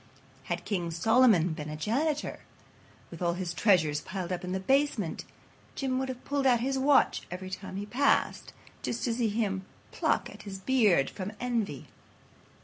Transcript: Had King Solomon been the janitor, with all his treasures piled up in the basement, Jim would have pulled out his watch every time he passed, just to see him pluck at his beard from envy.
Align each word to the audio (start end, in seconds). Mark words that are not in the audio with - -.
Had 0.45 0.65
King 0.65 0.89
Solomon 0.89 1.49
been 1.49 1.69
the 1.69 1.75
janitor, 1.75 2.39
with 3.11 3.21
all 3.21 3.33
his 3.33 3.53
treasures 3.53 4.01
piled 4.01 4.31
up 4.31 4.43
in 4.43 4.51
the 4.51 4.59
basement, 4.59 5.25
Jim 5.75 5.99
would 5.99 6.09
have 6.09 6.25
pulled 6.25 6.47
out 6.47 6.59
his 6.59 6.75
watch 6.75 7.27
every 7.29 7.51
time 7.51 7.75
he 7.75 7.85
passed, 7.85 8.51
just 8.81 9.03
to 9.03 9.13
see 9.13 9.29
him 9.29 9.63
pluck 9.91 10.27
at 10.27 10.41
his 10.41 10.57
beard 10.57 11.07
from 11.11 11.33
envy. 11.39 11.85